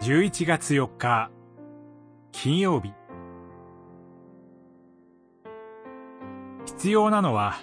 [0.00, 1.30] 11月4日
[2.32, 2.94] 金曜日。
[6.64, 7.58] 必要なのは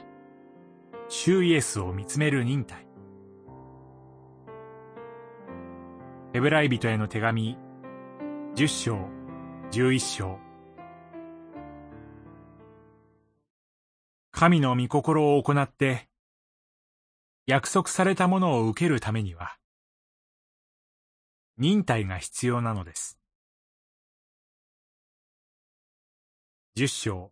[1.10, 2.86] 主イエスを見つめる忍耐。
[6.32, 7.58] ヘブライ人への手紙
[8.54, 9.00] 10章
[9.72, 10.38] 11章。
[14.32, 16.08] 神の御心を行って
[17.48, 19.58] 約束されたものを受けるためには
[21.60, 23.18] 忍耐が必要なのです。
[26.76, 27.32] 十章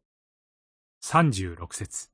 [0.99, 2.09] 三十六節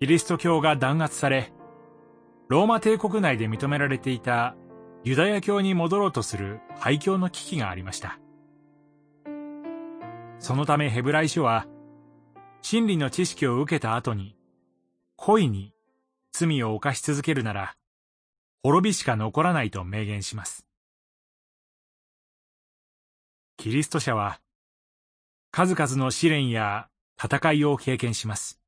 [0.00, 1.50] キリスト教が弾圧され、
[2.48, 4.54] ローマ帝国内で認められていた
[5.02, 8.20] ユダヤ教に戻ろうとする廃教の危機がありました。
[10.40, 11.66] そのためヘブライ書は、
[12.60, 14.36] 真理の知識を受けた後に、
[15.16, 15.73] 恋に
[16.36, 17.76] 罪を犯し続けるなら、
[18.64, 20.66] 滅びしか残らないと明言します。
[23.56, 24.40] キリスト者は、
[25.52, 26.88] 数々の試練や
[27.22, 28.60] 戦いを経験します。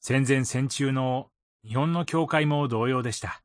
[0.00, 1.30] 戦前戦中の
[1.64, 3.40] 日本の教会も同様でした。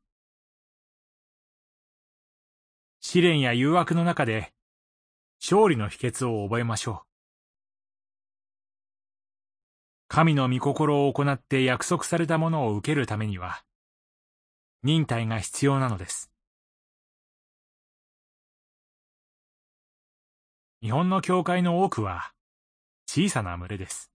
[2.98, 4.52] 試練や誘惑の中で
[5.40, 7.13] 勝利の秘訣を覚えましょう。
[10.14, 13.64] 神の御心を行って約束されたものを受けるためには、
[14.84, 16.30] 忍耐が必要なのです。
[20.80, 22.32] 日本の教会の多くは
[23.08, 24.12] 小さな群れです。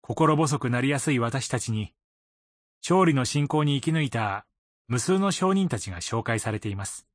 [0.00, 1.94] 心細くなりやすい私たちに、
[2.82, 4.46] 勝利の信仰に生き抜いた
[4.88, 7.06] 無数の証人たちが紹介されています。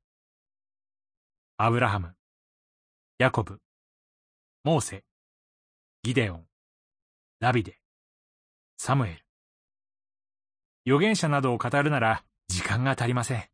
[1.58, 2.14] アブラハム、
[3.18, 3.60] ヤコブ、
[4.64, 5.04] モーセ、
[6.02, 6.46] ギデオン、
[7.40, 7.78] ダビデ、
[8.76, 9.24] サムエル。
[10.86, 13.44] 預言者などを語るなら時間が足りません。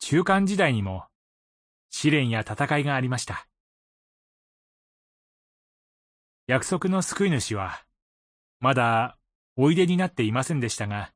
[0.00, 1.04] 中間時代にも
[1.90, 3.46] 試練や戦いがありました。
[6.46, 7.84] 約束の救い主は
[8.60, 9.16] まだ
[9.56, 11.12] おいでになっていませんでしたが、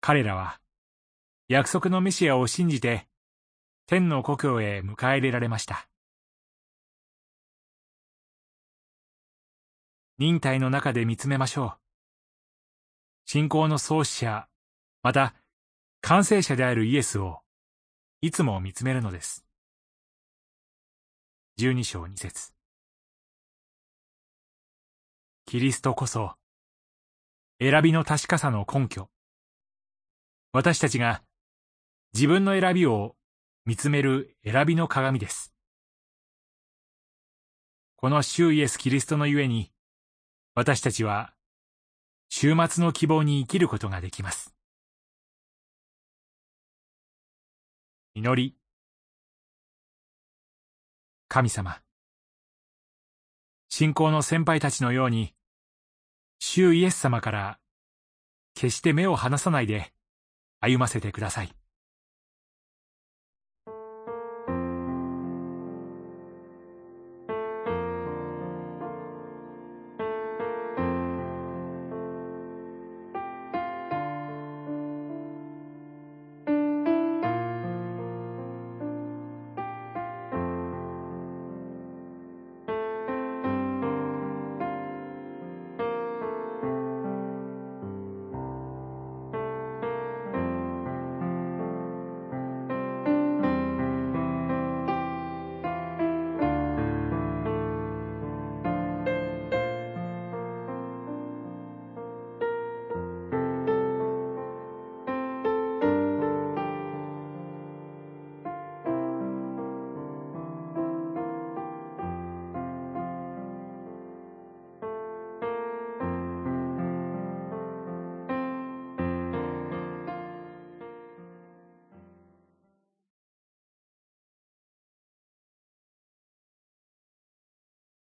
[0.00, 0.60] 彼らは
[1.48, 3.08] 約束のメシアを信じて
[3.86, 5.88] 天の故郷へ迎え入れられました。
[10.20, 11.78] 忍耐の中で見つめましょう。
[13.24, 14.48] 信仰の創始者、
[15.04, 15.32] また
[16.00, 17.38] 完成者であるイエスを
[18.20, 19.44] いつも見つめるのです。
[21.56, 22.52] 十二章二節
[25.46, 26.32] キリストこそ
[27.60, 29.08] 選びの確かさの根拠。
[30.52, 31.22] 私たちが
[32.12, 33.14] 自分の選びを
[33.64, 35.54] 見つめる選びの鏡です。
[37.94, 39.70] この主イエス・キリストのゆえに、
[40.58, 41.32] 私たちは、
[42.30, 44.52] 週末の希望に生きることができます。
[48.16, 48.56] 祈り。
[51.28, 51.80] 神様。
[53.68, 55.32] 信仰の先輩たちのように、
[56.40, 57.60] 主イエス様から
[58.54, 59.92] 決して目を離さないで
[60.58, 61.54] 歩ませてください。